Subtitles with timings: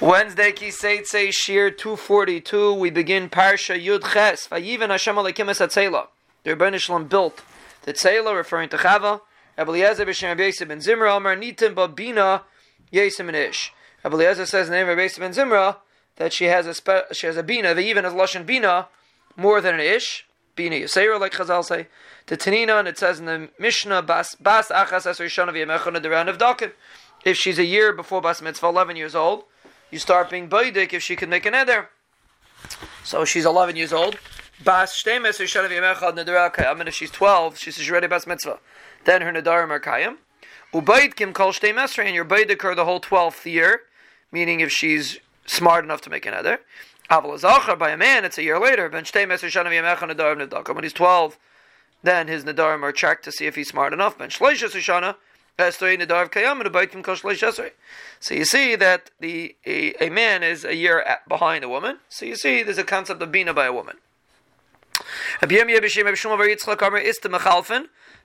[0.00, 2.72] Wednesday Kiseitse Shir 242.
[2.74, 4.46] We begin Parsha Yud Ches.
[4.46, 6.06] Vayiven Hashem Elokim Es Hatzela.
[6.44, 7.42] The Rebbeinu Shalom built
[7.82, 9.22] the Tzela, referring to Chava.
[9.58, 12.42] Eliezer b'Shem Rabbi ben Zimra Amar Nitim Babina
[12.92, 13.72] Yesim and Ish.
[14.04, 15.78] Eliezer says in the name of Rabbi ben Zimra
[16.14, 17.74] that she has a spe- she has a bina.
[17.74, 18.86] Vayiven has lashon bina
[19.36, 20.28] more than an ish.
[20.54, 21.88] Bina Yisera, like Chazal say.
[22.26, 26.08] The Tanina, and it says in the Mishnah, Bas Bas Achas Esor Shana V'Yemechon the
[26.08, 26.70] round of Dakim.
[27.24, 29.42] If she's a year before Bas Mitzvah, 11 years old,
[29.90, 31.90] you start being Baidik if she can make an eder.
[33.04, 34.18] So she's 11 years old.
[34.64, 35.40] Bas Shtemes
[36.88, 38.58] if she's 12, she says she's ready Bas Mitzvah.
[39.04, 40.16] Then her Nadarim are Kayam.
[40.74, 43.82] Ubaid Kim Kol Shtemes, and you're Baidik her the whole 12th year,
[44.32, 46.60] meaning if she's smart enough to make an eder.
[47.10, 48.88] Aval by a man, it's a year later.
[48.88, 50.74] Ben Shtemes Nadarim Nedakam.
[50.74, 51.38] When he's 12,
[52.02, 54.18] then his Nadarim are checked to see if he's smart enough.
[54.18, 54.28] Ben
[55.58, 55.86] So
[58.34, 61.98] you see that the a, a, man is a year at, behind a woman.
[62.08, 63.96] So you see there's a concept of bina by a woman.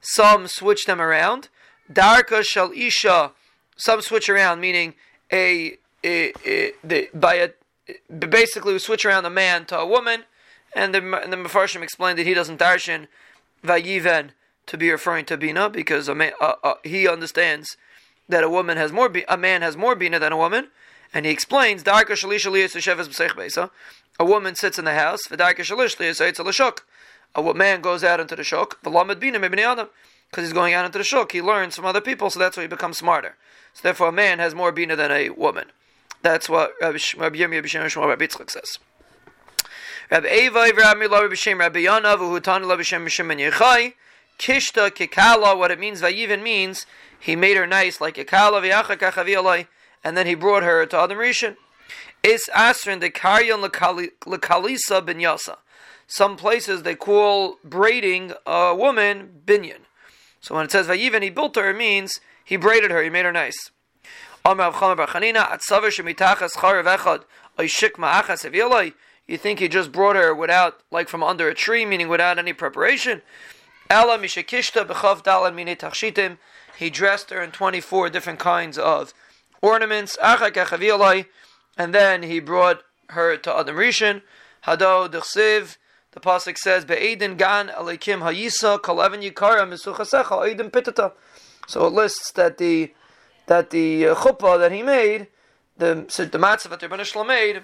[0.01, 1.49] Some switch them around.
[1.91, 3.31] Darka shall isha.
[3.75, 4.93] Some switch around, meaning
[5.31, 7.49] a, a, a the, by a
[8.13, 10.25] basically we switch around a man to a woman,
[10.75, 13.07] and the and the Mefarshim explained that he doesn't darshan
[13.63, 14.31] vayiven
[14.67, 17.77] to be referring to bina because a man, uh, uh, he understands
[18.29, 20.69] that a woman has more a man has more bina than a woman,
[21.13, 22.05] and he explains A
[24.19, 25.19] woman sits in the house.
[27.35, 29.89] A man goes out into the adam
[30.29, 31.31] because he's going out into the shuk.
[31.31, 33.35] He learns from other people, so that's why he becomes smarter.
[33.73, 35.71] So therefore, a man has more bina than a woman.
[36.21, 38.79] That's what Rabbi Yirmiyah B'Shem Shmuel Rabbi Yitzchak says.
[40.09, 43.93] Rabbi Eva, Rabbi Rabbi Yanav, who Tanu Rabbi Shem Shem Yechai.
[44.39, 46.85] Kishta kikala, what it means, vayiven means
[47.19, 49.67] he made her nice, like kikala v'yachakachavialai,
[50.03, 51.55] and then he brought her to Adam Rishon.
[52.23, 55.57] Is asrin the karyon lekalisa binyasa.
[56.07, 59.79] Some places they call braiding a woman binyan.
[60.41, 63.25] So when it says vayiven, he built her, it means he braided her, he made
[63.25, 63.71] her nice.
[64.45, 64.55] You
[69.37, 73.21] think he just brought her without, like from under a tree, meaning without any preparation?
[73.93, 76.39] Ella mishakishta b'chav dalan mini tachshitim.
[76.79, 79.13] He dressed her in 24 different kinds of
[79.61, 80.17] ornaments.
[80.19, 84.23] And then he brought her to Adam Rishon.
[84.65, 85.77] Hado dechsiv.
[86.09, 91.11] The pasuk says, "Be'edin gan hayisa yikara pitata."
[91.67, 92.95] So it lists that the
[93.45, 95.27] that the uh, chuppah that he made,
[95.77, 95.93] the
[96.31, 97.63] the matzah that Rebbeinu made,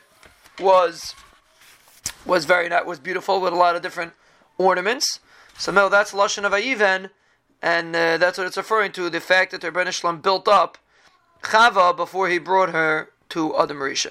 [0.60, 1.16] was
[2.24, 4.14] was very was beautiful with a lot of different
[4.60, 5.20] ornaments.
[5.60, 7.10] So no, that's lashon of Ayiven,
[7.62, 9.10] and uh, that's what it's referring to.
[9.10, 10.78] The fact that Rebbeinu Shalom built up
[11.44, 14.08] Chava before he brought her to Adam Rishon.